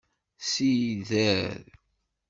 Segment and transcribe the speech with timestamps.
[0.49, 1.65] Sider.